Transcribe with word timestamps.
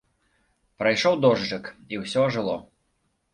Прайшоў 0.79 1.17
дожджык, 1.25 1.69
і 1.95 2.01
ўсё 2.05 2.25
ажыло. 2.31 2.57